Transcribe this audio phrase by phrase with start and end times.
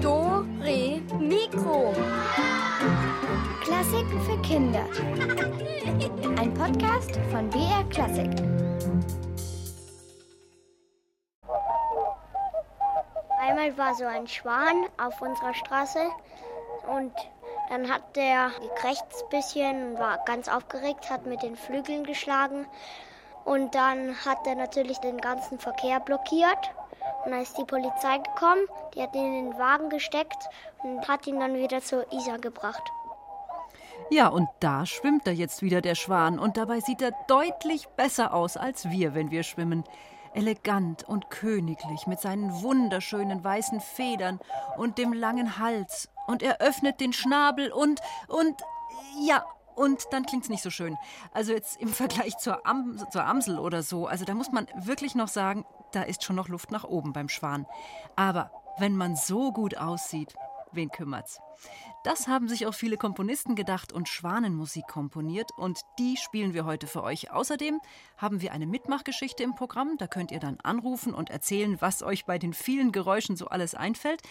[0.00, 1.92] Do, Re, Mikro.
[3.60, 4.84] Klassiken für Kinder.
[6.38, 8.30] Ein Podcast von BR Klassik.
[13.40, 16.08] Einmal war so ein Schwan auf unserer Straße
[16.86, 17.12] und
[17.68, 22.66] dann hat der gekrächzt bisschen, war ganz aufgeregt, hat mit den Flügeln geschlagen
[23.44, 26.70] und dann hat er natürlich den ganzen Verkehr blockiert.
[27.24, 30.48] Und dann ist die Polizei gekommen, die hat ihn in den Wagen gesteckt
[30.82, 32.82] und hat ihn dann wieder zur Isar gebracht.
[34.10, 36.38] Ja, und da schwimmt er jetzt wieder, der Schwan.
[36.38, 39.84] Und dabei sieht er deutlich besser aus als wir, wenn wir schwimmen.
[40.32, 44.40] Elegant und königlich mit seinen wunderschönen weißen Federn
[44.76, 46.08] und dem langen Hals.
[46.26, 48.62] Und er öffnet den Schnabel und, und,
[49.20, 49.44] ja,
[49.80, 50.98] und dann klingt's nicht so schön.
[51.32, 55.14] Also jetzt im Vergleich zur, Am zur Amsel oder so, also da muss man wirklich
[55.14, 57.66] noch sagen, da ist schon noch Luft nach oben beim Schwan.
[58.14, 60.34] Aber wenn man so gut aussieht,
[60.72, 61.40] wen kümmert's?
[62.04, 66.86] Das haben sich auch viele Komponisten gedacht und Schwanenmusik komponiert und die spielen wir heute
[66.86, 67.30] für euch.
[67.30, 67.80] Außerdem
[68.16, 72.26] haben wir eine Mitmachgeschichte im Programm, da könnt ihr dann anrufen und erzählen, was euch
[72.26, 74.22] bei den vielen Geräuschen so alles einfällt.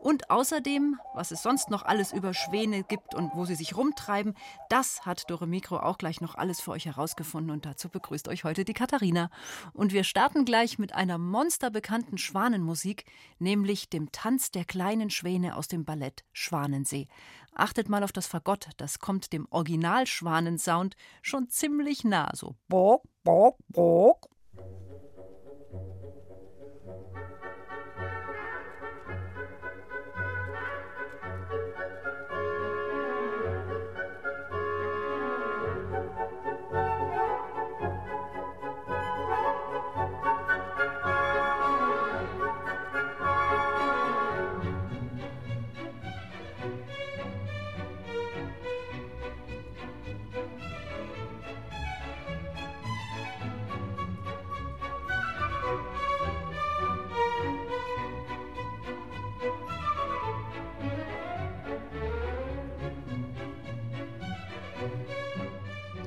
[0.00, 4.34] Und außerdem, was es sonst noch alles über Schwäne gibt und wo sie sich rumtreiben,
[4.70, 7.50] das hat Dore Mikro auch gleich noch alles für euch herausgefunden.
[7.50, 9.30] Und dazu begrüßt euch heute die Katharina.
[9.74, 13.04] Und wir starten gleich mit einer monsterbekannten Schwanenmusik,
[13.38, 17.06] nämlich dem Tanz der kleinen Schwäne aus dem Ballett Schwanensee.
[17.54, 22.30] Achtet mal auf das Fagott, das kommt dem Original-Schwanensound schon ziemlich nah.
[22.34, 24.29] So bok, bok, bok.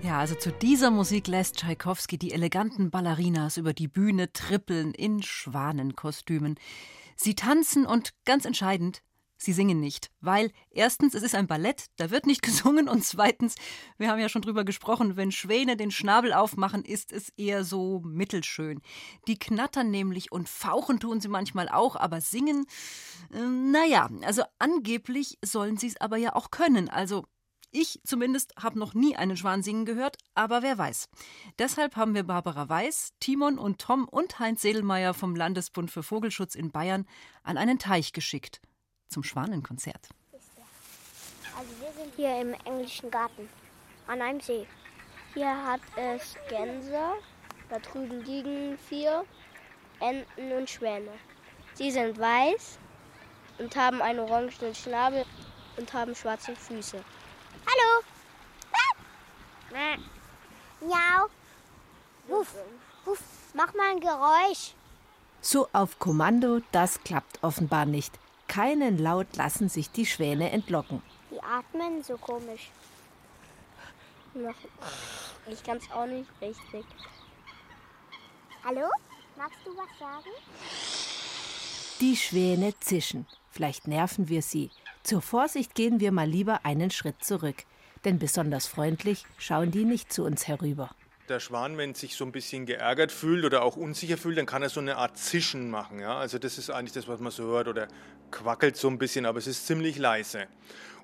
[0.04, 5.24] Ja, also zu dieser Musik lässt Tschaikowski die eleganten Ballerinas über die Bühne trippeln in
[5.24, 6.60] Schwanenkostümen.
[7.16, 9.02] Sie tanzen und ganz entscheidend,
[9.38, 13.56] sie singen nicht, weil erstens, es ist ein Ballett, da wird nicht gesungen und zweitens,
[13.98, 18.02] wir haben ja schon drüber gesprochen, wenn Schwäne den Schnabel aufmachen, ist es eher so
[18.06, 18.82] mittelschön.
[19.28, 22.66] Die knattern nämlich und fauchen tun sie manchmal auch, aber singen,
[23.32, 27.26] äh, naja, also angeblich sollen sie es aber ja auch können, also
[27.74, 31.10] ich zumindest habe noch nie einen Schwan singen gehört, aber wer weiß.
[31.60, 36.56] Deshalb haben wir Barbara Weiß, Timon und Tom und Heinz Sedelmeier vom Landesbund für Vogelschutz
[36.56, 37.08] in Bayern
[37.42, 38.62] an einen Teich geschickt
[39.08, 40.10] zum Schwanenkonzert.
[41.58, 43.50] Also wir sind hier im englischen Garten
[44.08, 44.68] an einem See.
[45.34, 47.00] Hier hat es Gänse,
[47.70, 49.26] da drüben liegen vier
[50.00, 51.12] Enten und Schwäne.
[51.74, 52.78] Sie sind weiß
[53.58, 55.26] und haben einen orangenen Schnabel
[55.78, 57.04] und haben schwarze Füße.
[57.66, 58.04] Hallo.
[59.74, 59.98] Ah.
[60.82, 61.30] Miau.
[62.28, 62.56] Wuff.
[63.06, 63.22] Wuff.
[63.54, 64.74] Mach mal ein Geräusch.
[65.42, 68.18] So auf Kommando, das klappt offenbar nicht.
[68.48, 71.02] Keinen Laut lassen sich die Schwäne entlocken.
[71.32, 72.70] Die atmen so komisch.
[75.48, 76.86] Ich kann es auch nicht richtig.
[78.64, 78.90] Hallo?
[79.38, 80.30] Magst du was sagen?
[82.00, 83.28] Die Schwäne zischen.
[83.50, 84.72] Vielleicht nerven wir sie.
[85.04, 87.66] Zur Vorsicht gehen wir mal lieber einen Schritt zurück,
[88.06, 90.92] denn besonders freundlich schauen die nicht zu uns herüber.
[91.28, 94.62] Der Schwan, wenn sich so ein bisschen geärgert fühlt oder auch unsicher fühlt, dann kann
[94.62, 96.00] er so eine Art Zischen machen.
[96.00, 96.18] Ja?
[96.18, 97.90] Also das ist eigentlich das, was man so hört oder
[98.32, 100.48] quackelt so ein bisschen, aber es ist ziemlich leise.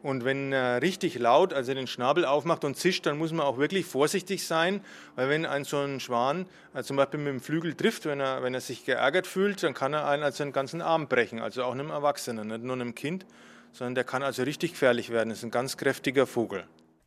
[0.01, 3.57] Und wenn er richtig laut, also den Schnabel aufmacht und zischt, dann muss man auch
[3.57, 4.79] wirklich vorsichtig sein,
[5.15, 8.43] weil wenn ein so ein Schwan äh, zum Beispiel mit dem Flügel trifft, wenn er,
[8.43, 11.65] wenn er sich geärgert fühlt, dann kann er einen also einen ganzen Arm brechen, also
[11.65, 13.25] auch einem Erwachsenen, nicht nur einem Kind
[13.71, 15.30] sondern der kann also richtig gefährlich werden.
[15.30, 16.66] Das ist ein ganz kräftiger Vogel.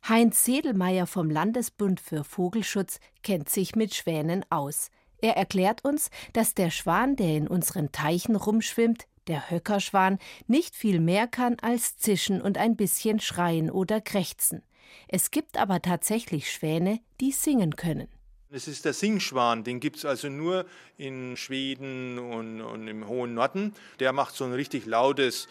[0.09, 4.91] Heinz Sedelmeier vom Landesbund für Vogelschutz kennt sich mit Schwänen aus.
[5.19, 10.19] Er erklärt uns, dass der Schwan, der in unseren Teichen rumschwimmt, der Höckerschwan,
[10.49, 14.63] nicht viel mehr kann als zischen und ein bisschen schreien oder krächzen.
[15.07, 18.09] Es gibt aber tatsächlich Schwäne, die singen können.
[18.51, 20.67] Das ist der Singschwan, den gibt es also nur
[20.99, 23.73] in Schweden und, und, im hohen Norden.
[23.99, 25.49] Der macht so ein richtig lautes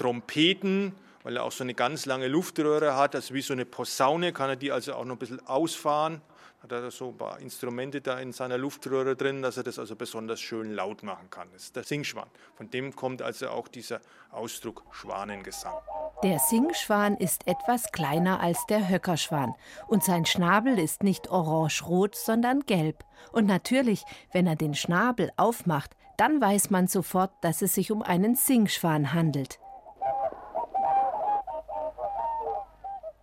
[0.00, 0.94] Trompeten,
[1.24, 4.48] weil er auch so eine ganz lange Luftröhre hat, also wie so eine Posaune, kann
[4.48, 6.22] er die also auch noch ein bisschen ausfahren.
[6.62, 9.96] hat er so ein paar Instrumente da in seiner Luftröhre drin, dass er das also
[9.96, 11.48] besonders schön laut machen kann.
[11.52, 12.28] Das ist der Singschwan.
[12.54, 14.00] Von dem kommt also auch dieser
[14.30, 15.74] Ausdruck Schwanengesang.
[16.22, 19.54] Der Singschwan ist etwas kleiner als der Höckerschwan
[19.88, 23.04] und sein Schnabel ist nicht orange-rot, sondern gelb.
[23.32, 28.02] Und natürlich, wenn er den Schnabel aufmacht, dann weiß man sofort, dass es sich um
[28.02, 29.58] einen Singschwan handelt.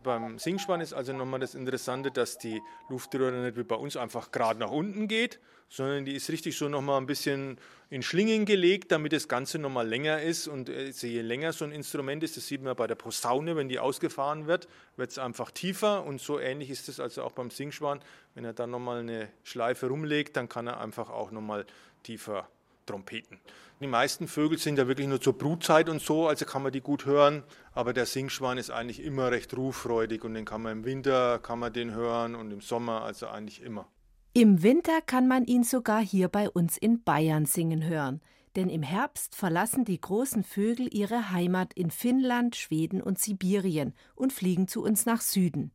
[0.07, 4.31] Beim Singschwan ist also nochmal das Interessante, dass die Luftröhre nicht wie bei uns einfach
[4.31, 5.37] gerade nach unten geht,
[5.67, 7.57] sondern die ist richtig so nochmal ein bisschen
[7.89, 10.47] in Schlingen gelegt, damit das Ganze nochmal länger ist.
[10.47, 13.67] Und äh, je länger so ein Instrument ist, das sieht man bei der Posaune, wenn
[13.67, 16.05] die ausgefahren wird, wird es einfach tiefer.
[16.05, 17.99] Und so ähnlich ist es also auch beim Singschwan.
[18.33, 21.65] Wenn er dann nochmal eine Schleife rumlegt, dann kann er einfach auch nochmal
[22.03, 22.47] tiefer
[22.87, 23.39] Trompeten.
[23.79, 26.81] Die meisten Vögel sind ja wirklich nur zur Brutzeit und so, also kann man die
[26.81, 27.43] gut hören.
[27.73, 31.59] Aber der Singschwan ist eigentlich immer recht ruffreudig und den kann man im Winter kann
[31.59, 33.87] man den hören und im Sommer also eigentlich immer.
[34.33, 38.21] Im Winter kann man ihn sogar hier bei uns in Bayern singen hören.
[38.55, 44.33] Denn im Herbst verlassen die großen Vögel ihre Heimat in Finnland, Schweden und Sibirien und
[44.33, 45.71] fliegen zu uns nach Süden.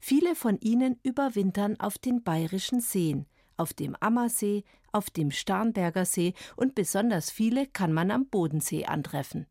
[0.00, 6.34] Viele von ihnen überwintern auf den bayerischen Seen auf dem Ammersee, auf dem Starnberger See
[6.56, 9.46] und besonders viele kann man am Bodensee antreffen.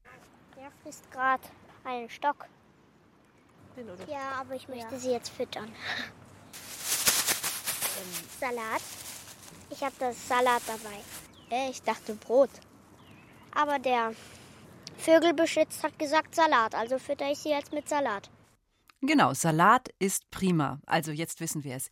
[0.58, 1.44] Der frisst gerade
[1.84, 2.46] einen Stock.
[4.08, 5.00] Ja, aber ich möchte ja.
[5.00, 5.66] sie jetzt füttern.
[5.66, 5.72] Ähm.
[8.40, 8.82] Salat.
[9.70, 11.00] Ich habe das Salat dabei.
[11.50, 12.50] Äh, ich dachte Brot.
[13.56, 14.14] Aber der
[14.98, 18.30] Vögelbeschütz hat gesagt Salat, also fütter ich sie jetzt mit Salat.
[19.02, 20.80] Genau, Salat ist prima.
[20.86, 21.90] Also jetzt wissen wir es.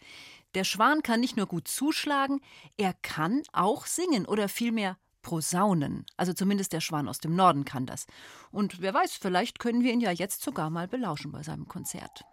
[0.53, 2.41] Der Schwan kann nicht nur gut zuschlagen,
[2.77, 6.05] er kann auch singen oder vielmehr Posaunen.
[6.17, 8.05] Also zumindest der Schwan aus dem Norden kann das.
[8.51, 12.25] Und wer weiß, vielleicht können wir ihn ja jetzt sogar mal belauschen bei seinem Konzert.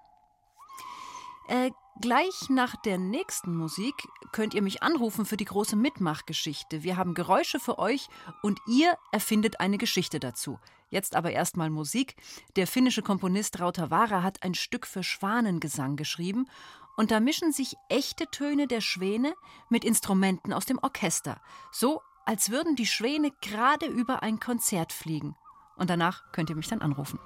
[1.48, 1.70] Äh,
[2.00, 3.94] gleich nach der nächsten Musik
[4.32, 6.82] könnt ihr mich anrufen für die große Mitmachgeschichte.
[6.82, 8.08] Wir haben Geräusche für euch
[8.42, 10.58] und ihr erfindet eine Geschichte dazu.
[10.90, 12.16] Jetzt aber erstmal Musik.
[12.56, 16.48] Der finnische Komponist Rautavaara hat ein Stück für Schwanengesang geschrieben
[16.98, 19.32] und da mischen sich echte Töne der Schwäne
[19.68, 21.40] mit Instrumenten aus dem Orchester,
[21.70, 25.36] so als würden die Schwäne gerade über ein Konzert fliegen.
[25.76, 27.20] Und danach könnt ihr mich dann anrufen.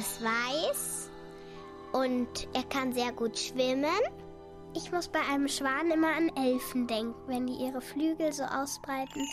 [0.00, 1.10] Ist weiß
[1.92, 4.00] und er kann sehr gut schwimmen.
[4.74, 9.28] Ich muss bei einem Schwan immer an Elfen denken, wenn die ihre Flügel so ausbreiten.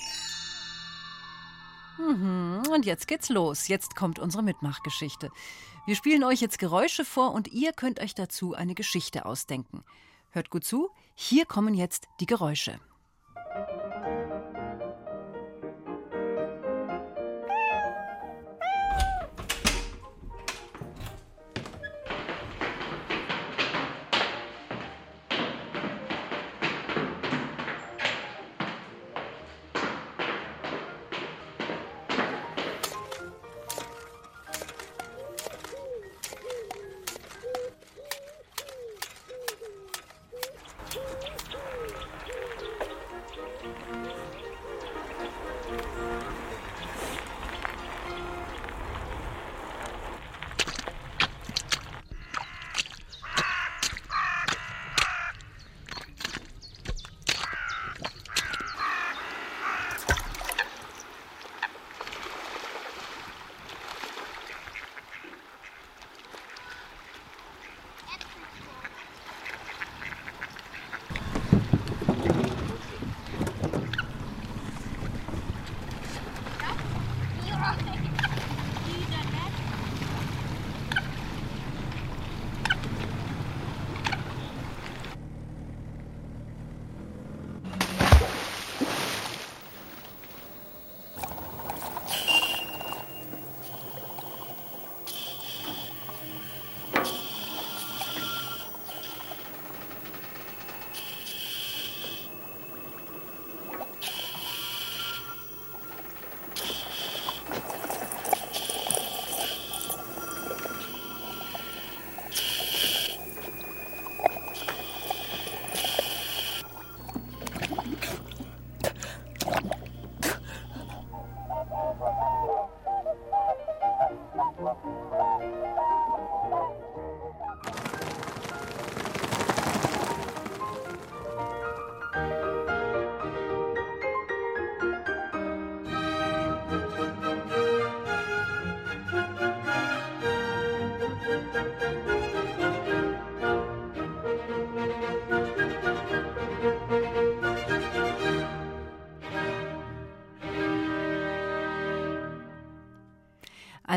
[1.98, 2.64] Mhm.
[2.70, 3.70] Und jetzt geht's los.
[3.70, 5.32] Jetzt kommt unsere Mitmachgeschichte.
[5.86, 9.86] Wir spielen euch jetzt Geräusche vor und ihr könnt euch dazu eine Geschichte ausdenken.
[10.32, 12.78] Hört gut zu, hier kommen jetzt die Geräusche.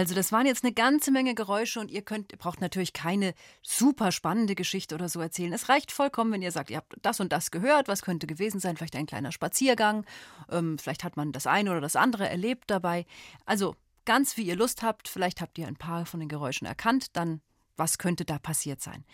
[0.00, 3.34] Also, das waren jetzt eine ganze Menge Geräusche und ihr könnt, ihr braucht natürlich keine
[3.60, 5.52] super spannende Geschichte oder so erzählen.
[5.52, 8.60] Es reicht vollkommen, wenn ihr sagt, ihr habt das und das gehört, was könnte gewesen
[8.60, 10.06] sein, vielleicht ein kleiner Spaziergang,
[10.50, 13.04] ähm, vielleicht hat man das eine oder das andere erlebt dabei.
[13.44, 13.76] Also,
[14.06, 17.42] ganz wie ihr Lust habt, vielleicht habt ihr ein paar von den Geräuschen erkannt, dann
[17.76, 19.04] was könnte da passiert sein?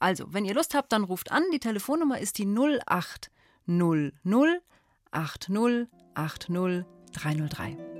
[0.00, 1.44] Also, wenn ihr Lust habt, dann ruft an.
[1.52, 3.30] Die Telefonnummer ist die 0800
[5.12, 7.93] 80 80 303.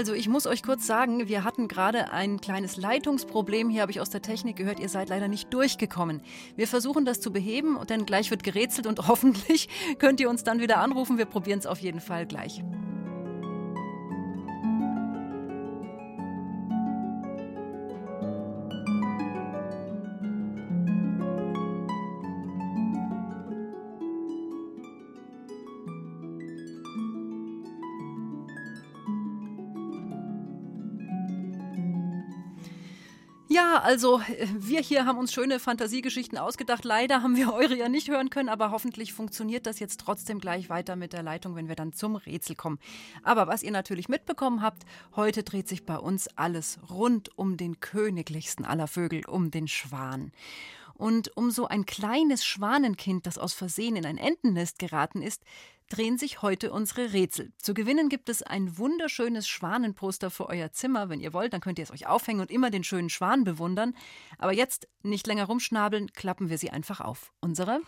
[0.00, 3.68] Also, ich muss euch kurz sagen, wir hatten gerade ein kleines Leitungsproblem.
[3.68, 6.22] Hier habe ich aus der Technik gehört, ihr seid leider nicht durchgekommen.
[6.56, 10.58] Wir versuchen das zu beheben, denn gleich wird gerätselt und hoffentlich könnt ihr uns dann
[10.58, 11.18] wieder anrufen.
[11.18, 12.62] Wir probieren es auf jeden Fall gleich.
[33.52, 36.84] Ja, also äh, wir hier haben uns schöne Fantasiegeschichten ausgedacht.
[36.84, 40.68] Leider haben wir eure ja nicht hören können, aber hoffentlich funktioniert das jetzt trotzdem gleich
[40.68, 42.78] weiter mit der Leitung, wenn wir dann zum Rätsel kommen.
[43.24, 44.84] Aber was ihr natürlich mitbekommen habt,
[45.16, 50.30] heute dreht sich bei uns alles rund um den königlichsten aller Vögel, um den Schwan.
[50.94, 55.42] Und um so ein kleines Schwanenkind, das aus Versehen in ein Entennest geraten ist,
[55.90, 57.52] drehen sich heute unsere Rätsel.
[57.58, 61.10] Zu gewinnen gibt es ein wunderschönes Schwanenposter für euer Zimmer.
[61.10, 63.94] Wenn ihr wollt, dann könnt ihr es euch aufhängen und immer den schönen Schwan bewundern.
[64.38, 67.32] Aber jetzt nicht länger rumschnabeln, klappen wir sie einfach auf.
[67.40, 67.80] Unsere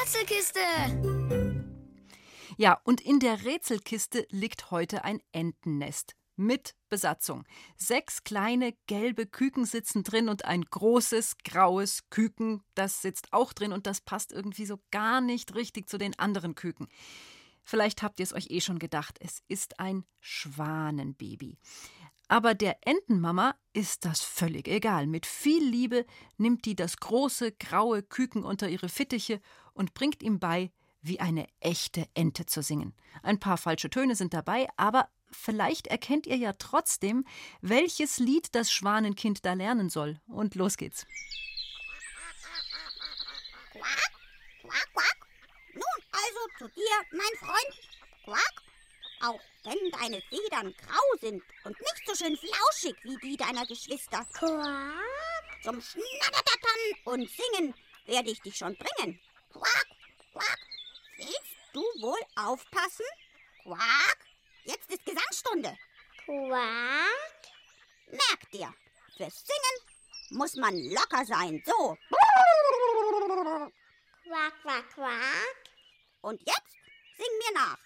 [0.00, 0.60] Rätselkiste!
[2.56, 7.44] Ja, und in der Rätselkiste liegt heute ein Entennest mit Besatzung.
[7.76, 13.72] Sechs kleine gelbe Küken sitzen drin und ein großes graues Küken, das sitzt auch drin
[13.72, 16.88] und das passt irgendwie so gar nicht richtig zu den anderen Küken.
[17.64, 21.58] Vielleicht habt ihr es euch eh schon gedacht, es ist ein Schwanenbaby.
[22.28, 25.06] Aber der Entenmama ist das völlig egal.
[25.06, 29.40] Mit viel Liebe nimmt die das große graue Küken unter ihre Fittiche
[29.72, 30.72] und bringt ihm bei,
[31.02, 32.94] wie eine echte Ente zu singen.
[33.22, 37.26] Ein paar falsche Töne sind dabei, aber vielleicht erkennt ihr ja trotzdem,
[37.60, 40.20] welches Lied das Schwanenkind da lernen soll.
[40.28, 41.06] Und los geht's.
[43.72, 44.12] Quack,
[44.62, 45.26] quack, quack.
[45.74, 47.88] Nun also zu dir, mein Freund.
[48.24, 48.62] Quack.
[49.22, 54.24] Auch wenn deine Federn grau sind und nicht so schön flauschig wie die deiner Geschwister.
[54.34, 54.94] Quack.
[55.62, 57.74] Zum Schnattertattern und Singen
[58.06, 59.20] werde ich dich schon bringen.
[59.52, 59.86] Quack,
[60.32, 60.58] quack.
[61.16, 63.06] Willst du wohl aufpassen?
[63.62, 64.18] Quack.
[64.64, 65.76] Jetzt ist Gesangsstunde.
[66.24, 67.40] Quack.
[68.10, 68.74] Merk dir,
[69.16, 71.62] fürs Singen muss man locker sein.
[71.66, 71.96] So.
[74.24, 75.56] Quack, quack, quack.
[76.22, 76.76] Und jetzt
[77.16, 77.78] sing mir nach.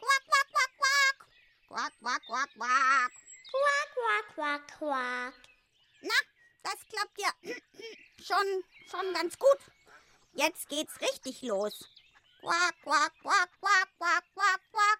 [0.00, 1.28] Quack, quack, quack, quack.
[1.68, 3.12] Quack, quack, quack, quack.
[3.52, 5.34] Quack, quack, quack, quack.
[6.02, 6.14] Na,
[6.62, 7.30] das klappt ja
[8.20, 9.58] schon, schon ganz gut.
[10.32, 11.88] Jetzt geht's richtig los.
[12.40, 14.99] Quack, quack, quack, quack, quack, quack, quack,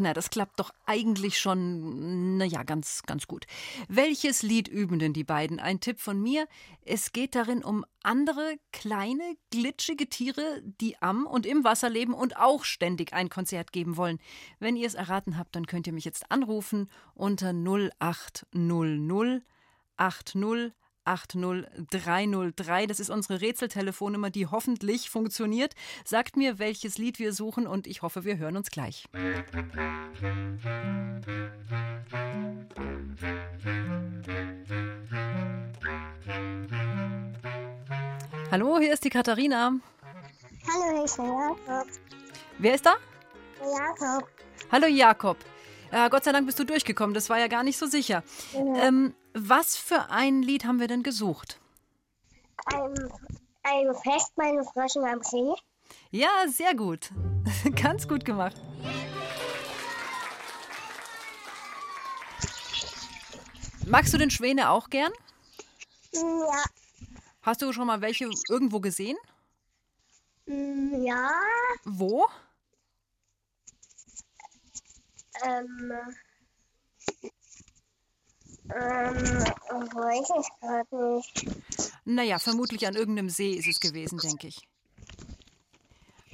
[0.00, 3.46] Na, das klappt doch eigentlich schon, naja, ganz, ganz gut.
[3.88, 5.60] Welches Lied üben denn die beiden?
[5.60, 6.46] Ein Tipp von mir.
[6.82, 12.36] Es geht darin um andere kleine, glitschige Tiere, die am und im Wasser leben und
[12.36, 14.18] auch ständig ein Konzert geben wollen.
[14.58, 19.42] Wenn ihr es erraten habt, dann könnt ihr mich jetzt anrufen unter 0800
[20.00, 20.72] 80
[21.04, 22.86] 80303.
[22.86, 25.74] Das ist unsere Rätseltelefonnummer, die hoffentlich funktioniert.
[26.04, 29.06] Sagt mir, welches Lied wir suchen und ich hoffe, wir hören uns gleich.
[38.50, 39.72] Hallo, hier ist die Katharina.
[40.66, 41.86] Hallo, hier ist der Jakob.
[42.58, 42.94] Wer ist da?
[43.60, 44.28] Jakob.
[44.72, 45.36] Hallo Jakob.
[45.92, 48.22] Ja, Gott sei Dank bist du durchgekommen, das war ja gar nicht so sicher.
[48.54, 51.58] Ähm, was für ein Lied haben wir denn gesucht?
[52.72, 52.94] Ähm,
[53.62, 55.54] ein Fest meine Fröschen am See.
[56.10, 57.10] Ja, sehr gut.
[57.82, 58.56] Ganz gut gemacht.
[63.86, 65.12] Magst du den Schwäne auch gern?
[66.12, 66.64] Ja,
[67.42, 69.16] Hast du schon mal welche irgendwo gesehen?
[70.46, 71.30] mm, ja,
[71.84, 72.28] Wo?
[75.44, 75.92] Ähm,
[78.72, 79.26] ähm,
[79.94, 81.46] weiß ich gerade nicht.
[82.04, 84.68] Naja, vermutlich an irgendeinem See ist es gewesen, denke ich.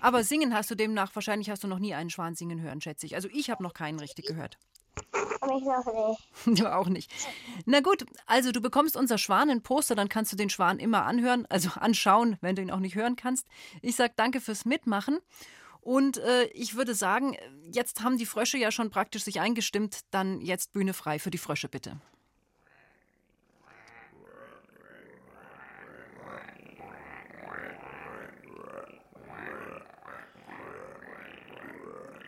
[0.00, 3.06] Aber singen hast du demnach, wahrscheinlich hast du noch nie einen Schwan singen hören, schätze
[3.06, 3.14] ich.
[3.14, 4.58] Also ich habe noch keinen richtig gehört.
[4.96, 6.28] Ich noch nicht.
[6.60, 7.10] Du auch nicht.
[7.64, 11.70] Na gut, also du bekommst unser Schwanenposter, dann kannst du den Schwan immer anhören, also
[11.74, 13.46] anschauen, wenn du ihn auch nicht hören kannst.
[13.82, 15.18] Ich sage danke fürs Mitmachen.
[15.86, 17.36] Und äh, ich würde sagen,
[17.70, 20.00] jetzt haben die Frösche ja schon praktisch sich eingestimmt.
[20.10, 22.00] Dann jetzt Bühne frei für die Frösche, bitte.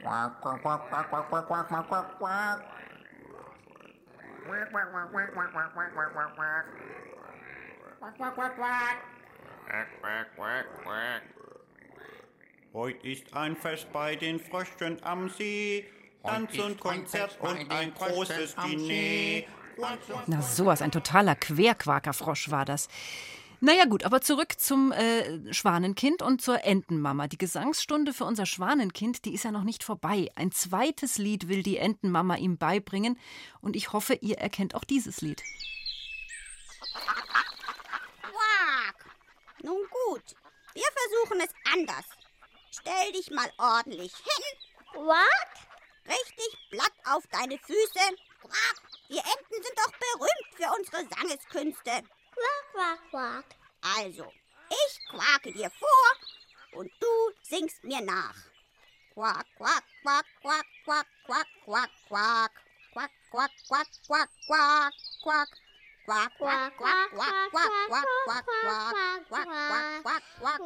[0.05, 2.63] Quack, quack, quack, quack, quack, quack, quack, quack, quack, quack.
[4.47, 6.65] Quack, quack, quack, quack, quack, quack, quack, quack, quack, quack.
[7.99, 8.97] Quack, quack, quack, quack.
[9.67, 11.38] Quack, quack, quack.
[12.75, 15.87] Heut ist ein Fest bei den Fröschen am See.
[16.23, 18.79] Tanz und Konzert und ein großes Diner.
[18.79, 19.47] See.
[20.27, 22.89] Na sowas, ein totaler Querquakerfrosch war das.
[23.61, 27.27] Naja gut, aber zurück zum äh, Schwanenkind und zur Entenmama.
[27.27, 30.31] Die Gesangsstunde für unser Schwanenkind, die ist ja noch nicht vorbei.
[30.37, 33.19] Ein zweites Lied will die Entenmama ihm beibringen
[33.61, 35.43] und ich hoffe, ihr erkennt auch dieses Lied.
[38.23, 39.07] Quack.
[39.65, 40.37] Nun gut,
[40.75, 42.18] wir versuchen es anders.
[42.81, 45.05] Stell dich mal ordentlich hin.
[45.05, 45.49] What?
[46.07, 48.17] Richtig platt auf deine Füße.
[48.41, 48.83] Quack.
[49.09, 52.03] Wir Enten sind doch berühmt für unsere Sangeskünste.
[52.33, 53.45] Quack, quack, quack.
[53.97, 54.33] Also,
[54.71, 58.37] ich quake dir vor und du singst mir nach.
[59.15, 62.53] Quack, quack, quack, quack, quack, quack, quack, quack.
[62.93, 65.49] Quack, quack, quack, quack, quack, quack.
[66.07, 68.95] Quack, quack, quack, quack, quack, quack, quack, quack.
[69.29, 70.61] Quack, quack, quack, quack, quack,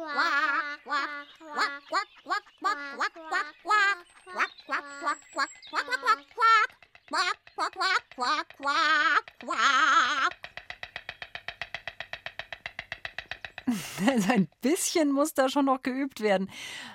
[14.13, 16.47] Also ein bisschen muss da schon noch geübt werden.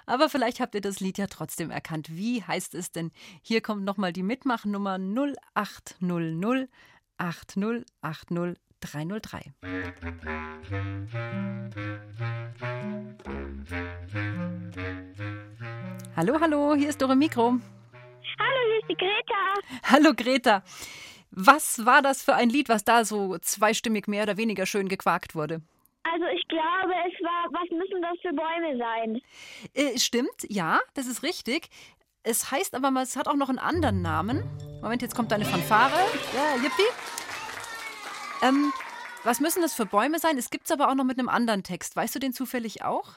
[0.06, 2.16] Aber vielleicht habt ihr das Lied ja trotzdem erkannt.
[2.16, 3.10] Wie heißt es denn?
[3.42, 6.68] Hier kommt nochmal die Mitmachnummer 0800
[7.18, 9.52] 8080 303.
[16.14, 17.58] Hallo, hallo, hier ist Dore Mikro.
[18.38, 19.34] Hallo, hier ist die Greta.
[19.82, 20.62] Hallo Greta.
[21.32, 25.34] Was war das für ein Lied, was da so zweistimmig mehr oder weniger schön gequakt
[25.34, 25.62] wurde?
[26.12, 29.20] Also ich glaube, es war, was müssen das für Bäume sein?
[29.74, 31.68] Äh, stimmt, ja, das ist richtig.
[32.22, 34.42] Es heißt aber mal, es hat auch noch einen anderen Namen.
[34.82, 35.92] Moment, jetzt kommt eine Fanfare.
[36.34, 36.82] Ja, yippie.
[38.42, 38.72] Ähm,
[39.24, 40.38] was müssen das für Bäume sein?
[40.38, 41.96] Es gibt es aber auch noch mit einem anderen Text.
[41.96, 43.10] Weißt du den zufällig auch?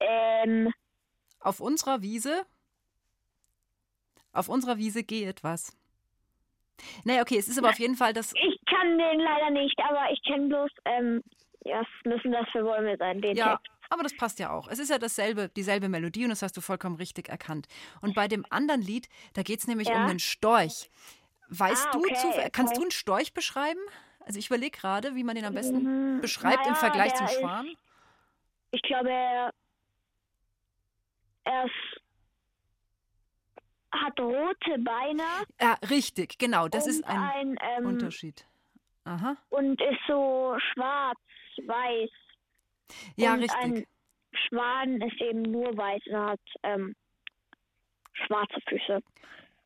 [0.00, 0.72] Ähm,
[1.40, 2.46] Auf unserer Wiese?
[4.32, 5.76] Auf unserer Wiese geht was.
[7.04, 8.32] Naja, okay, es ist aber auf jeden Fall das.
[8.34, 11.22] ich kann den leider nicht, aber ich kenne bloß, ähm,
[11.72, 13.70] was müssen das für Bäume sein, den Ja, Text.
[13.90, 14.68] aber das passt ja auch.
[14.68, 17.66] Es ist ja dasselbe, dieselbe Melodie und das hast du vollkommen richtig erkannt.
[18.00, 19.96] Und bei dem anderen Lied, da geht es nämlich Ja.
[19.96, 20.90] um einen Storch.
[21.50, 22.76] Weißt Ah, du, okay, kannst okay.
[22.76, 23.80] du einen Storch beschreiben?
[24.26, 27.16] Also ich überlege gerade, wie man den am besten Mhm, beschreibt im naja, Vergleich der
[27.18, 27.66] zum ist- Schwan.
[28.70, 29.50] Ich glaube, er,
[31.44, 32.02] er ist,
[33.90, 35.22] hat rote Beine
[35.60, 36.68] Ja, richtig, genau.
[36.68, 38.44] Das ist ein, ein ähm, Unterschied.
[39.04, 39.36] Aha.
[39.48, 41.18] und ist so schwarz,
[41.66, 42.10] weiß.
[43.16, 43.60] Ja, und richtig.
[43.60, 43.86] Ein
[44.32, 46.94] Schwan ist eben nur weiß und hat ähm,
[48.12, 49.02] schwarze Füße.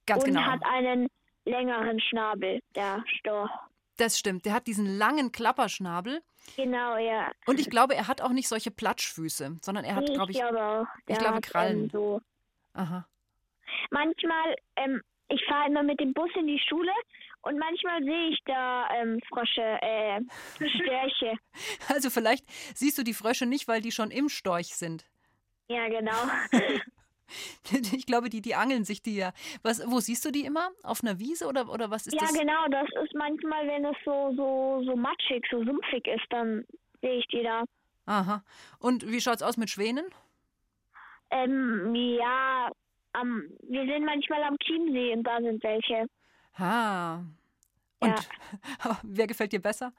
[0.07, 0.43] Ganz und genau.
[0.43, 1.09] hat einen
[1.45, 3.51] längeren Schnabel, der Storch.
[3.97, 4.47] Das stimmt.
[4.47, 6.23] Der hat diesen langen Klapperschnabel.
[6.57, 7.31] Genau, ja.
[7.47, 10.39] Und ich glaube, er hat auch nicht solche Platschfüße, sondern er hat, Nee, glaube ich.
[10.39, 11.91] glaube ich glaube, Krallen.
[11.91, 12.21] So.
[12.75, 13.07] Aha.
[13.91, 16.91] Manchmal, ähm, ich fahre immer mit dem Bus in die Schule
[17.43, 20.21] und manchmal sehe ich da ähm, Frosche, äh,
[20.69, 21.37] Störche.
[21.89, 25.05] Also vielleicht siehst du die Frösche nicht, weil die schon im Storch sind.
[25.69, 26.17] ja, genau.
[27.97, 29.33] Ich glaube, die, die angeln sich die ja.
[29.63, 30.71] Was, wo siehst du die immer?
[30.83, 32.35] Auf einer Wiese oder, oder was ist ja, das?
[32.35, 32.67] genau.
[32.71, 36.67] Das ist manchmal, wenn es so, so, so matschig, so sumpfig ist, dann
[37.01, 37.65] sehe ich die da.
[38.07, 38.45] Aha.
[38.79, 40.05] Und wie schaut's aus mit Schwänen?
[41.31, 42.71] Ähm, ja,
[43.13, 46.07] am, wir sind manchmal am Chiemsee und da sind welche.
[46.59, 47.25] Ha.
[48.01, 48.29] Und
[49.03, 49.93] wer gefällt dir besser?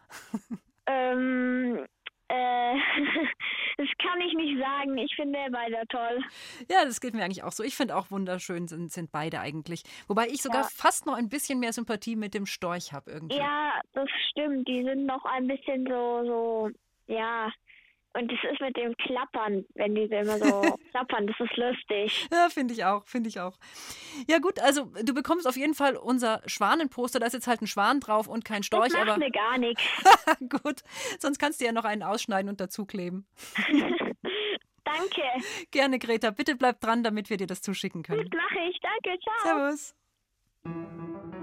[0.85, 1.85] Ähm,
[2.27, 2.73] äh,
[3.77, 4.13] es kann
[4.59, 6.23] sagen, ich finde beide toll.
[6.69, 7.63] Ja, das geht mir eigentlich auch so.
[7.63, 9.83] Ich finde auch wunderschön sind, sind beide eigentlich.
[10.07, 10.69] Wobei ich sogar Ja.
[10.73, 13.37] fast noch ein bisschen mehr Sympathie mit dem Storch habe irgendwie.
[13.37, 14.67] Ja, das stimmt.
[14.67, 16.69] Die sind noch ein bisschen so, so,
[17.07, 17.51] ja.
[18.15, 22.27] Und es ist mit dem Klappern, wenn die immer so klappern, das ist lustig.
[22.31, 23.57] Ja, finde ich auch, finde ich auch.
[24.29, 27.19] Ja gut, also du bekommst auf jeden Fall unser Schwanenposter.
[27.19, 29.57] Da ist jetzt halt ein Schwan drauf und kein Storch, das macht aber mir gar
[29.57, 29.83] nichts.
[30.49, 30.81] gut.
[31.19, 33.25] Sonst kannst du ja noch einen ausschneiden und dazukleben.
[34.83, 35.21] Danke.
[35.71, 36.29] Gerne, Greta.
[36.29, 38.29] Bitte bleib dran, damit wir dir das zuschicken können.
[38.29, 38.79] Das mache ich.
[38.79, 39.19] Danke.
[39.23, 39.71] Ciao.
[39.71, 41.42] Servus.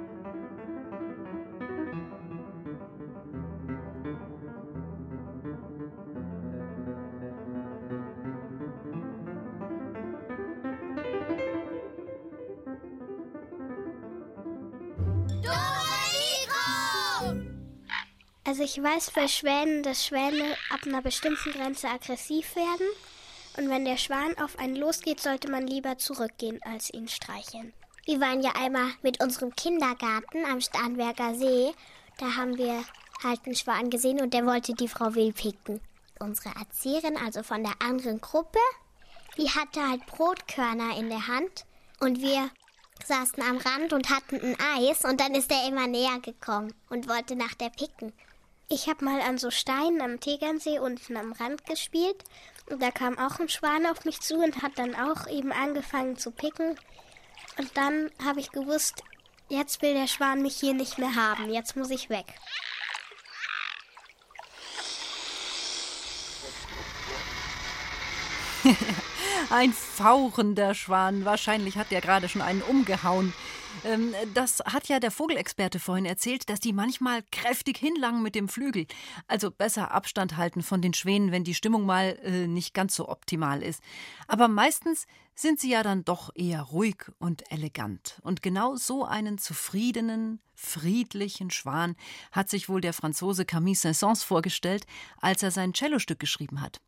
[18.51, 22.89] Also ich weiß bei Schwänen, dass Schwäne ab einer bestimmten Grenze aggressiv werden.
[23.57, 27.73] Und wenn der Schwan auf einen losgeht, sollte man lieber zurückgehen, als ihn streicheln.
[28.07, 31.71] Wir waren ja einmal mit unserem Kindergarten am Starnberger See.
[32.19, 32.83] Da haben wir
[33.23, 35.81] halt einen Schwan gesehen und der wollte die Frau Will picken.
[36.19, 38.59] Unsere Erzieherin, also von der anderen Gruppe,
[39.39, 41.67] die hatte halt Brotkörner in der Hand
[42.01, 42.51] und wir
[43.07, 47.09] saßen am Rand und hatten ein Eis und dann ist er immer näher gekommen und
[47.09, 48.13] wollte nach der picken.
[48.73, 52.23] Ich habe mal an so Steinen am Tegernsee unten am Rand gespielt.
[52.67, 56.17] Und da kam auch ein Schwan auf mich zu und hat dann auch eben angefangen
[56.17, 56.79] zu picken.
[57.59, 59.03] Und dann habe ich gewusst,
[59.49, 61.53] jetzt will der Schwan mich hier nicht mehr haben.
[61.53, 62.27] Jetzt muss ich weg.
[69.51, 71.25] Ein fauchender Schwan.
[71.25, 73.33] Wahrscheinlich hat der gerade schon einen umgehauen.
[73.85, 78.49] Ähm, das hat ja der Vogelexperte vorhin erzählt, dass die manchmal kräftig hinlangen mit dem
[78.49, 78.87] Flügel.
[79.27, 83.09] Also besser Abstand halten von den Schwänen, wenn die Stimmung mal äh, nicht ganz so
[83.09, 83.83] optimal ist.
[84.27, 85.07] Aber meistens
[85.41, 88.21] sind sie ja dann doch eher ruhig und elegant.
[88.23, 91.97] Und genau so einen zufriedenen, friedlichen Schwan
[92.31, 94.87] hat sich wohl der Franzose Camille Saint-Saëns vorgestellt,
[95.19, 96.81] als er sein Cellostück geschrieben hat.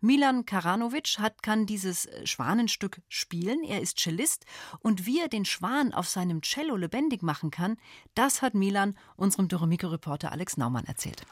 [0.00, 3.64] Milan Karanovic hat, kann dieses Schwanenstück spielen.
[3.64, 4.44] Er ist Cellist
[4.80, 7.78] und wie er den Schwan auf seinem Cello lebendig machen kann,
[8.14, 11.24] das hat Milan unserem Doromiko-Reporter Alex Naumann erzählt.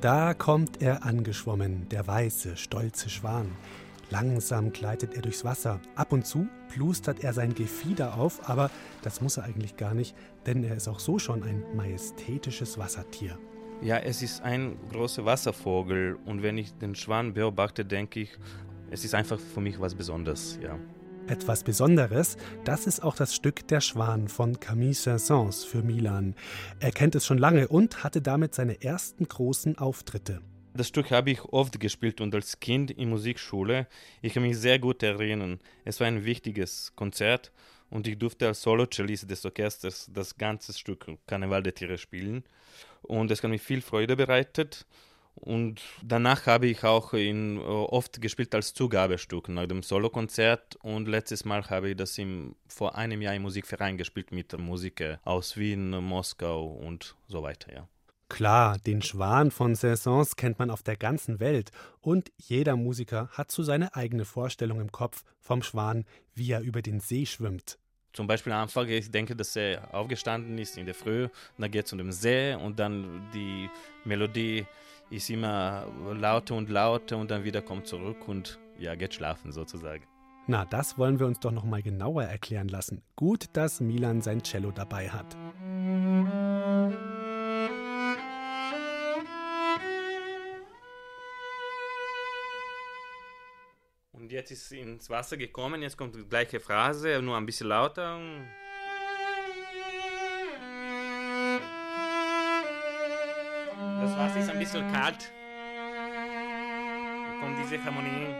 [0.00, 3.50] Da kommt er angeschwommen, der weiße, stolze Schwan.
[4.10, 5.80] Langsam gleitet er durchs Wasser.
[5.96, 8.70] Ab und zu plustert er sein Gefieder auf, aber
[9.02, 10.14] das muss er eigentlich gar nicht,
[10.46, 13.40] denn er ist auch so schon ein majestätisches Wassertier.
[13.82, 18.38] Ja, es ist ein großer Wasservogel und wenn ich den Schwan beobachte, denke ich,
[18.92, 20.78] es ist einfach für mich was Besonderes, ja.
[21.28, 26.34] Etwas Besonderes, das ist auch das Stück Der Schwan von Camille Saint-Saëns für Milan.
[26.80, 30.40] Er kennt es schon lange und hatte damit seine ersten großen Auftritte.
[30.72, 33.88] Das Stück habe ich oft gespielt und als Kind in Musikschule.
[34.22, 35.60] Ich kann mich sehr gut erinnern.
[35.84, 37.52] Es war ein wichtiges Konzert
[37.90, 42.42] und ich durfte als Solo-Cellist des Orchesters das ganze Stück Karneval der Tiere spielen.
[43.02, 44.86] Und es hat mir viel Freude bereitet.
[45.40, 50.76] Und danach habe ich auch in, oft gespielt als Zugabestück nach dem Solokonzert.
[50.82, 55.18] Und letztes Mal habe ich das im, vor einem Jahr im Musikverein gespielt mit Musikern
[55.24, 57.72] aus Wien, Moskau und so weiter.
[57.72, 57.88] Ja.
[58.28, 61.70] Klar, den Schwan von Saint-Saëns kennt man auf der ganzen Welt
[62.02, 66.82] und jeder Musiker hat so seine eigene Vorstellung im Kopf vom Schwan, wie er über
[66.82, 67.78] den See schwimmt.
[68.12, 71.86] Zum Beispiel am Anfang, ich denke, dass er aufgestanden ist in der Früh, dann geht
[71.86, 73.70] es um den See und dann die
[74.04, 74.66] Melodie
[75.10, 80.04] ist immer lauter und lauter und dann wieder kommt zurück und ja, geht schlafen sozusagen.
[80.46, 83.02] Na, das wollen wir uns doch noch mal genauer erklären lassen.
[83.16, 85.36] Gut, dass Milan sein Cello dabei hat.
[94.12, 97.68] Und jetzt ist sie ins Wasser gekommen, jetzt kommt die gleiche Phrase, nur ein bisschen
[97.68, 98.18] lauter.
[104.08, 105.30] Das Wasser ist ein bisschen kalt.
[107.26, 108.32] Dann kommt diese Harmonie.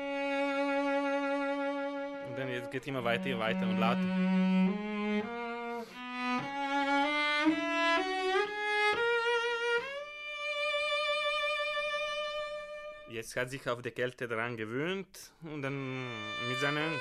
[2.26, 4.00] Und dann jetzt geht immer weiter, weiter und lauter.
[13.10, 16.06] Jetzt hat sich auf die Kälte daran gewöhnt und dann
[16.48, 16.98] mit seinen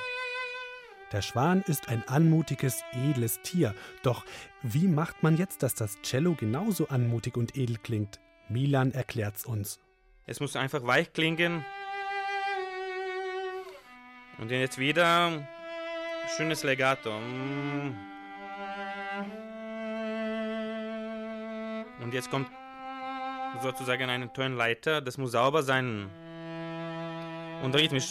[1.14, 3.74] Der Schwan ist ein anmutiges, edles Tier.
[4.04, 4.26] Doch
[4.62, 8.20] wie macht man jetzt, dass das Cello genauso anmutig und edel klingt?
[8.50, 9.80] Milan erklärt's uns.
[10.26, 11.66] Es muss einfach weich klingen.
[14.40, 15.48] Und jetzt wieder
[16.36, 17.12] schönes Legato.
[22.02, 22.50] Und jetzt kommt
[23.62, 26.10] sozusagen einen Tonleiter, das muss sauber sein.
[27.64, 28.08] Und rhythmisch.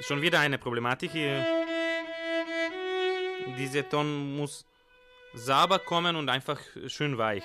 [0.00, 1.61] Schon wieder eine Problematik hier.
[3.58, 4.64] Dieser Ton muss
[5.34, 7.42] sauber kommen und einfach schön weich.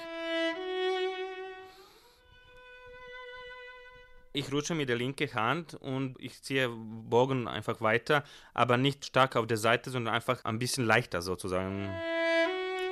[4.34, 9.36] Ich rutsche mit der linken Hand und ich ziehe Bogen einfach weiter, aber nicht stark
[9.36, 11.90] auf der Seite, sondern einfach ein bisschen leichter sozusagen.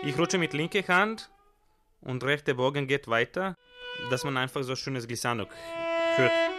[0.04, 1.30] Ich rutsche mit linker Hand
[2.02, 3.56] und rechter Bogen geht weiter,
[4.10, 5.48] dass man einfach so schönes Glissando
[6.15, 6.55] hört.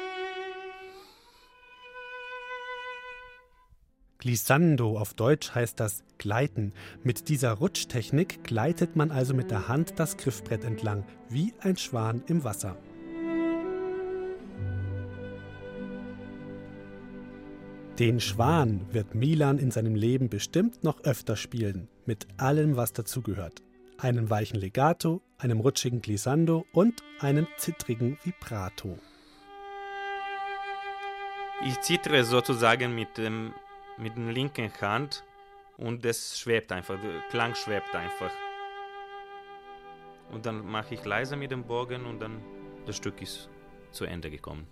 [4.19, 6.73] Glissando auf Deutsch heißt das Gleiten.
[7.03, 12.23] Mit dieser Rutschtechnik gleitet man also mit der Hand das Griffbrett entlang, wie ein Schwan
[12.27, 12.77] im Wasser.
[17.99, 23.63] Den Schwan wird Milan in seinem Leben bestimmt noch öfter spielen, mit allem, was dazugehört.
[23.97, 28.99] Einen weichen Legato, einem rutschigen Glissando und einem zittrigen Vibrato.
[31.65, 33.55] Ich zittere sozusagen mit dem
[33.99, 35.25] mit der linken Hand
[35.77, 38.33] und das schwebt einfach, der Klang schwebt einfach.
[40.31, 42.43] Und dann mache ich leise mit dem Bogen und dann
[42.85, 43.49] das Stück ist
[43.93, 44.67] zu Ende gekommen.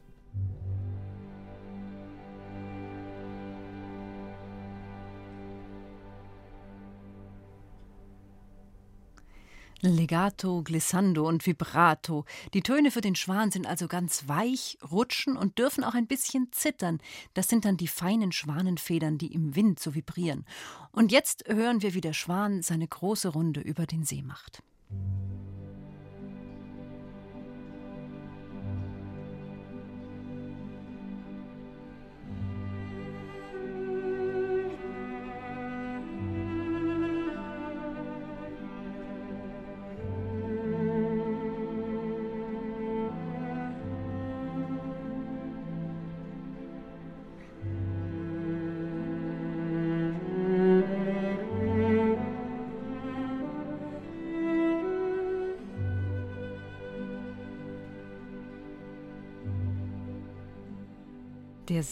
[9.93, 12.25] Legato, Glissando und Vibrato.
[12.55, 16.49] Die Töne für den Schwan sind also ganz weich, rutschen und dürfen auch ein bisschen
[16.53, 17.01] zittern.
[17.35, 20.47] Das sind dann die feinen Schwanenfedern, die im Wind so vibrieren.
[20.93, 24.63] Und jetzt hören wir, wie der Schwan seine große Runde über den See macht.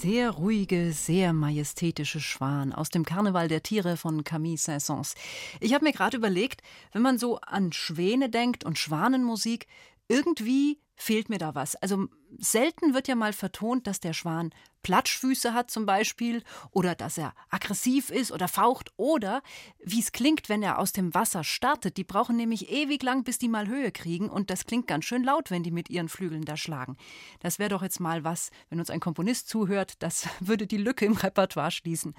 [0.00, 5.14] Sehr ruhige, sehr majestätische Schwan aus dem Karneval der Tiere von Camille Saint-Saëns.
[5.60, 9.66] Ich habe mir gerade überlegt, wenn man so an Schwäne denkt und Schwanenmusik,
[10.08, 11.76] irgendwie fehlt mir da was.
[11.76, 12.06] Also
[12.38, 14.50] selten wird ja mal vertont, dass der Schwan
[14.82, 19.42] Platschfüße hat zum Beispiel oder dass er aggressiv ist oder faucht oder
[19.84, 21.96] wie es klingt, wenn er aus dem Wasser startet.
[21.96, 25.22] Die brauchen nämlich ewig lang, bis die mal Höhe kriegen und das klingt ganz schön
[25.22, 26.96] laut, wenn die mit ihren Flügeln da schlagen.
[27.40, 31.04] Das wäre doch jetzt mal was, wenn uns ein Komponist zuhört, das würde die Lücke
[31.04, 32.14] im Repertoire schließen.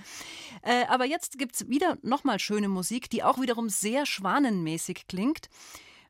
[0.61, 5.49] Äh, aber jetzt gibt es wieder nochmal schöne Musik, die auch wiederum sehr schwanenmäßig klingt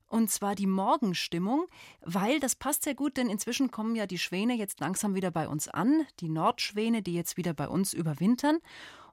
[0.08, 1.68] und zwar die Morgenstimmung,
[2.02, 5.48] weil das passt sehr gut, denn inzwischen kommen ja die Schwäne jetzt langsam wieder bei
[5.48, 8.60] uns an, die Nordschwäne, die jetzt wieder bei uns überwintern.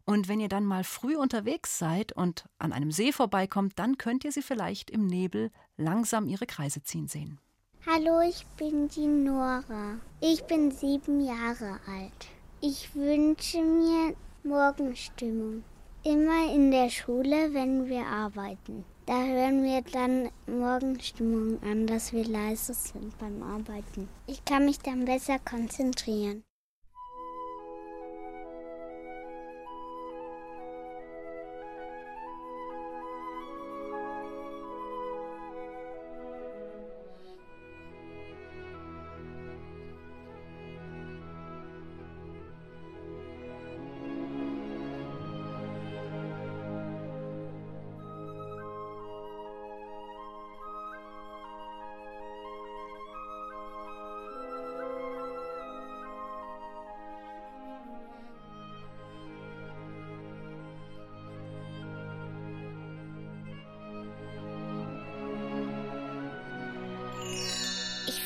[0.04, 4.24] Und wenn ihr dann mal früh unterwegs seid und an einem See vorbeikommt, dann könnt
[4.24, 7.38] ihr sie vielleicht im Nebel langsam ihre Kreise ziehen sehen.
[7.86, 9.98] Hallo, ich bin die Nora.
[10.20, 12.28] Ich bin sieben Jahre alt.
[12.60, 15.64] Ich wünsche mir Morgenstimmung.
[16.04, 18.84] Immer in der Schule, wenn wir arbeiten.
[19.06, 24.08] Da hören wir dann Morgenstimmung an, dass wir leise sind beim Arbeiten.
[24.26, 26.44] Ich kann mich dann besser konzentrieren.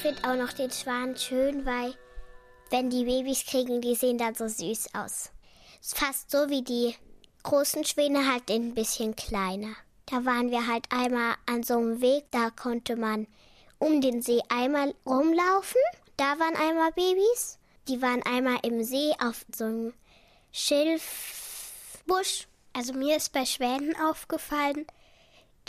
[0.05, 1.95] Finde auch noch den Schwan schön, weil
[2.69, 5.31] wenn die Babys kriegen, die sehen dann so süß aus.
[5.81, 6.95] Fast so wie die
[7.43, 9.75] großen Schwäne, halt ein bisschen kleiner.
[10.05, 13.27] Da waren wir halt einmal an so einem Weg, da konnte man
[13.79, 15.81] um den See einmal rumlaufen.
[16.19, 17.59] Da waren einmal Babys.
[17.89, 19.95] Die waren einmal im See auf so einem
[20.53, 22.47] Schilfbusch.
[22.75, 24.87] Also mir ist bei Schwänen aufgefallen,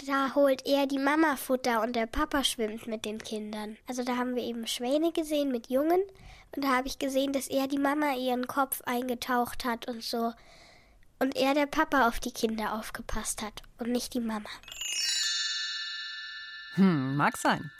[0.07, 3.77] da holt eher die Mama Futter und der Papa schwimmt mit den Kindern.
[3.87, 6.01] Also da haben wir eben Schwäne gesehen mit Jungen
[6.55, 10.33] und da habe ich gesehen, dass eher die Mama ihren Kopf eingetaucht hat und so
[11.19, 14.49] und er der Papa auf die Kinder aufgepasst hat und nicht die Mama.
[16.75, 17.71] Hm, mag sein.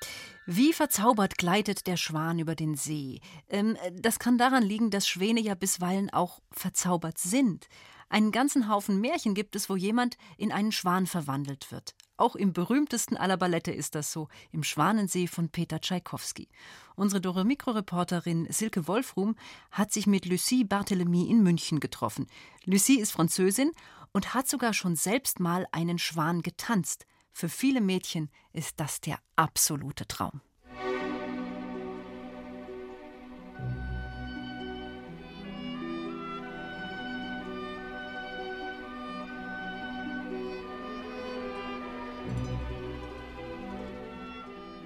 [0.46, 3.20] Wie verzaubert gleitet der Schwan über den See?
[3.50, 7.68] Ähm, das kann daran liegen, dass Schwäne ja bisweilen auch verzaubert sind.
[8.10, 11.96] Einen ganzen Haufen Märchen gibt es, wo jemand in einen Schwan verwandelt wird.
[12.18, 16.48] Auch im berühmtesten aller Ballette ist das so, im Schwanensee von Peter Tschaikowski.
[16.96, 19.36] Unsere Dore Mikroreporterin Silke Wolfrum
[19.72, 22.28] hat sich mit Lucie Barthélemy in München getroffen.
[22.64, 23.72] Lucie ist Französin
[24.14, 27.06] und hat sogar schon selbst mal einen Schwan getanzt.
[27.34, 30.40] Für viele Mädchen ist das der absolute Traum.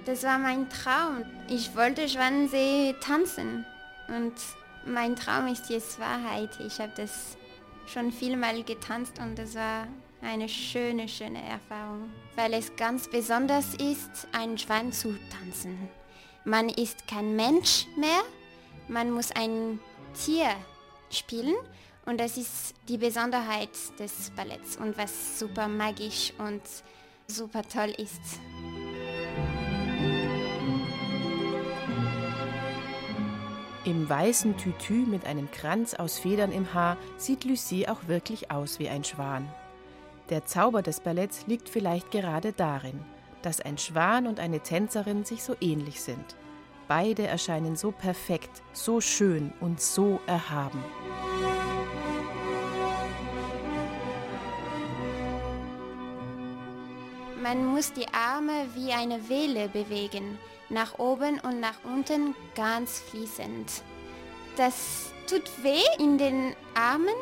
[0.04, 1.24] Das war mein Traum.
[1.48, 3.66] Ich wollte Schwanensee tanzen
[4.08, 4.32] und
[4.86, 6.50] mein Traum ist jetzt Wahrheit.
[6.60, 7.36] Ich habe das
[7.86, 9.86] schon vielmal getanzt und das war
[10.22, 15.88] eine schöne, schöne Erfahrung, weil es ganz besonders ist, einen Schwan zu tanzen.
[16.44, 18.22] Man ist kein Mensch mehr,
[18.88, 19.78] man muss ein
[20.14, 20.48] Tier
[21.10, 21.56] spielen
[22.06, 26.62] und das ist die Besonderheit des Balletts und was super magisch und
[27.26, 28.40] super toll ist.
[33.86, 38.78] Im weißen Tütü mit einem Kranz aus Federn im Haar sieht Lucie auch wirklich aus
[38.78, 39.48] wie ein Schwan.
[40.28, 43.00] Der Zauber des Balletts liegt vielleicht gerade darin,
[43.40, 46.36] dass ein Schwan und eine Tänzerin sich so ähnlich sind.
[46.88, 50.84] Beide erscheinen so perfekt, so schön und so erhaben.
[57.42, 60.38] Man muss die Arme wie eine Welle bewegen,
[60.70, 63.82] nach oben und nach unten ganz fließend.
[64.56, 67.14] Das tut weh in den Armen,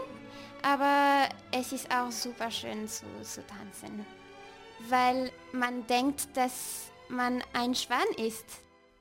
[0.63, 4.07] aber es ist auch super schön zu, zu tanzen,
[4.89, 8.45] weil man denkt, dass man ein Schwan ist.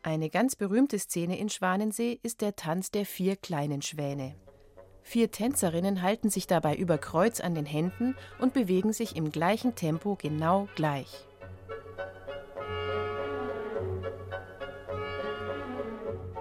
[0.04, 4.36] Eine ganz berühmte Szene in Schwanensee ist der Tanz der vier kleinen Schwäne.
[5.04, 9.76] Vier Tänzerinnen halten sich dabei über Kreuz an den Händen und bewegen sich im gleichen
[9.76, 11.27] Tempo genau gleich.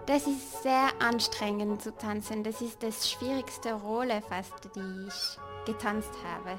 [0.07, 2.45] Das ist sehr anstrengend zu tanzen.
[2.45, 6.57] Das ist das schwierigste Rolle fast, die ich getanzt habe.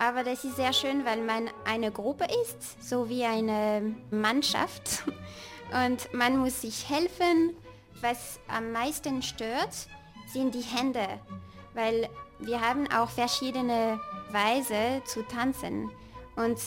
[0.00, 5.04] Aber das ist sehr schön, weil man eine Gruppe ist, so wie eine Mannschaft.
[5.86, 7.54] Und man muss sich helfen.
[8.00, 9.86] Was am meisten stört,
[10.26, 11.06] sind die Hände,
[11.74, 14.00] weil wir haben auch verschiedene
[14.32, 15.90] Weise zu tanzen.
[16.34, 16.58] Und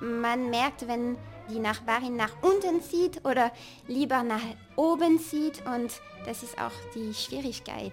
[0.00, 1.16] man merkt, wenn
[1.50, 3.52] die Nachbarin nach unten sieht oder
[3.86, 4.42] lieber nach
[4.76, 7.92] oben sieht und das ist auch die Schwierigkeit.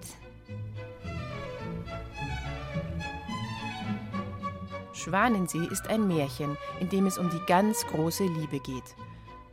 [4.93, 8.95] Schwanensee ist ein Märchen, in dem es um die ganz große Liebe geht.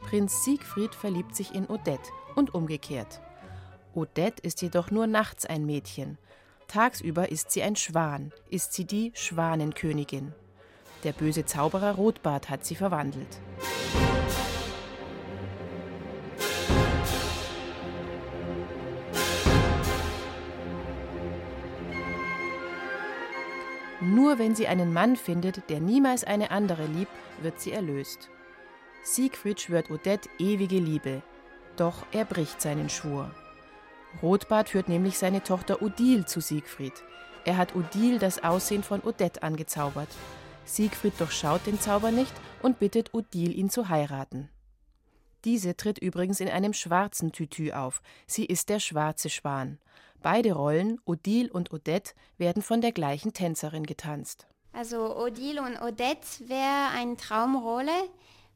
[0.01, 3.21] Prinz Siegfried verliebt sich in Odette und umgekehrt.
[3.95, 6.19] Odette ist jedoch nur nachts ein Mädchen.
[6.67, 10.35] Tagsüber ist sie ein Schwan, ist sie die Schwanenkönigin.
[11.05, 13.29] Der böse Zauberer Rotbart hat sie verwandelt.
[24.01, 28.31] Nur wenn sie einen Mann findet, der niemals eine andere liebt, wird sie erlöst.
[29.03, 31.23] Siegfried schwört Odette ewige Liebe,
[31.77, 33.31] doch er bricht seinen Schwur.
[34.23, 36.95] Rotbart führt nämlich seine Tochter Odile zu Siegfried.
[37.45, 40.09] Er hat Odile das Aussehen von Odette angezaubert.
[40.65, 44.49] Siegfried durchschaut den Zauber nicht und bittet Odile, ihn zu heiraten.
[45.45, 48.01] Diese tritt übrigens in einem schwarzen Tütü auf.
[48.27, 49.79] Sie ist der schwarze Schwan.
[50.23, 54.47] Beide Rollen, Odile und Odette, werden von der gleichen Tänzerin getanzt.
[54.73, 58.09] Also Odile und Odette wäre eine Traumrolle,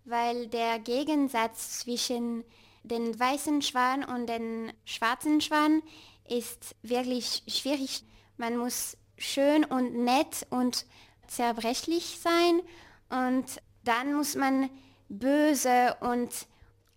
[0.06, 2.42] weil der Gegensatz zwischen
[2.84, 5.82] den weißen Schwan und den schwarzen Schwan
[6.26, 8.02] ist wirklich schwierig.
[8.38, 10.86] Man muss schön und nett und
[11.28, 12.60] zerbrechlich sein
[13.08, 14.68] und dann muss man
[15.08, 16.30] böse und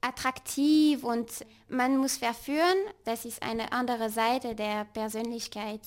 [0.01, 1.29] attraktiv und
[1.69, 2.77] man muss verführen.
[3.05, 5.81] Das ist eine andere Seite der Persönlichkeit.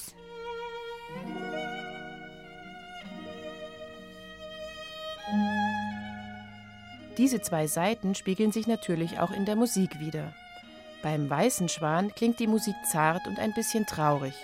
[7.19, 10.35] Diese zwei Seiten spiegeln sich natürlich auch in der Musik wider.
[11.03, 14.35] Beim Weißen Schwan klingt die Musik zart und ein bisschen traurig.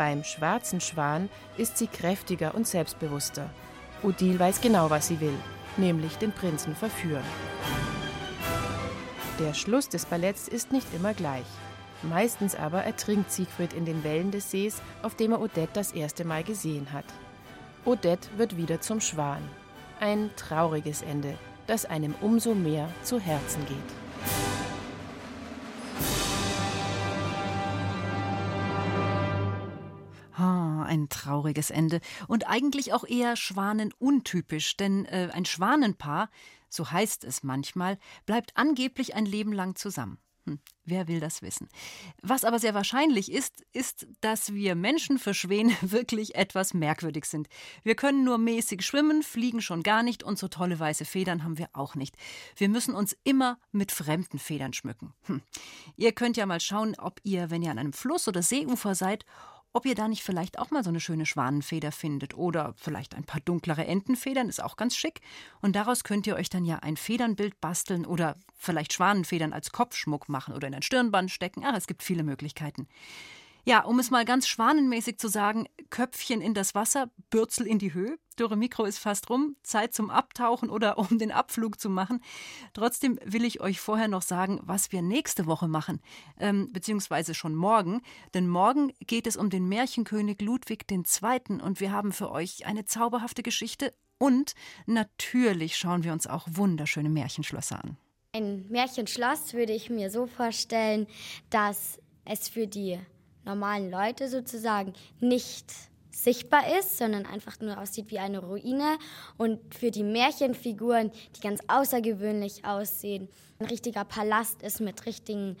[0.00, 1.28] Beim Schwarzen Schwan
[1.58, 3.50] ist sie kräftiger und selbstbewusster.
[4.02, 5.38] Odile weiß genau, was sie will
[5.76, 7.24] nämlich den Prinzen verführen.
[9.38, 11.44] Der Schluss des Balletts ist nicht immer gleich.
[12.02, 16.24] Meistens aber ertrinkt Siegfried in den Wellen des Sees, auf dem er Odette das erste
[16.24, 17.04] Mal gesehen hat.
[17.84, 19.42] Odette wird wieder zum Schwan.
[20.00, 21.34] Ein trauriges Ende,
[21.66, 24.49] das einem umso mehr zu Herzen geht.
[30.90, 36.28] Ein trauriges Ende und eigentlich auch eher schwanenuntypisch, denn äh, ein Schwanenpaar,
[36.68, 40.18] so heißt es manchmal, bleibt angeblich ein Leben lang zusammen.
[40.46, 41.68] Hm, wer will das wissen?
[42.22, 47.48] Was aber sehr wahrscheinlich ist, ist, dass wir Menschen für Schwäne wirklich etwas merkwürdig sind.
[47.82, 51.58] Wir können nur mäßig schwimmen, fliegen schon gar nicht und so tolle weiße Federn haben
[51.58, 52.16] wir auch nicht.
[52.56, 55.14] Wir müssen uns immer mit fremden Federn schmücken.
[55.22, 55.42] Hm.
[55.96, 59.24] Ihr könnt ja mal schauen, ob ihr, wenn ihr an einem Fluss oder Seeufer seid,
[59.72, 63.24] ob ihr da nicht vielleicht auch mal so eine schöne Schwanenfeder findet oder vielleicht ein
[63.24, 65.20] paar dunklere Entenfedern, ist auch ganz schick.
[65.60, 70.28] Und daraus könnt ihr euch dann ja ein Federnbild basteln oder vielleicht Schwanenfedern als Kopfschmuck
[70.28, 71.62] machen oder in ein Stirnband stecken.
[71.64, 72.88] Ach, es gibt viele Möglichkeiten.
[73.64, 77.92] Ja, um es mal ganz schwanenmäßig zu sagen, Köpfchen in das Wasser, Bürzel in die
[77.92, 78.18] Höhe.
[78.38, 82.22] Dürre Mikro ist fast rum, Zeit zum Abtauchen oder um den Abflug zu machen.
[82.72, 86.00] Trotzdem will ich euch vorher noch sagen, was wir nächste Woche machen,
[86.38, 88.00] ähm, beziehungsweise schon morgen.
[88.32, 91.60] Denn morgen geht es um den Märchenkönig Ludwig II.
[91.60, 94.54] und wir haben für euch eine zauberhafte Geschichte und
[94.86, 97.96] natürlich schauen wir uns auch wunderschöne Märchenschlösser an.
[98.32, 101.06] Ein Märchenschloss würde ich mir so vorstellen,
[101.48, 103.00] dass es für die
[103.50, 105.66] normalen Leute sozusagen nicht
[106.10, 108.98] sichtbar ist, sondern einfach nur aussieht wie eine Ruine
[109.38, 113.28] und für die Märchenfiguren, die ganz außergewöhnlich aussehen,
[113.58, 115.56] ein richtiger Palast ist mit richtigen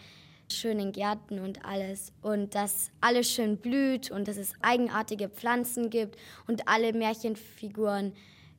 [0.52, 6.16] schönen Gärten und alles und dass alles schön blüht und dass es eigenartige Pflanzen gibt
[6.46, 8.12] und alle Märchenfiguren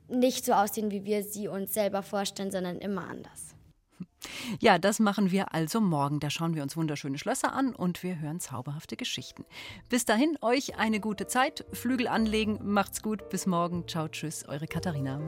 [0.08, 3.51] nicht so aussehen, wie wir sie uns selber vorstellen, sondern immer anders.
[4.60, 6.20] Ja, das machen wir also morgen.
[6.20, 9.46] Da schauen wir uns wunderschöne Schlösser an und wir hören zauberhafte Geschichten.
[9.90, 13.88] Bis dahin, euch eine gute Zeit, Flügel anlegen, macht's gut, bis morgen.
[13.88, 15.20] Ciao, tschüss, eure Katharina.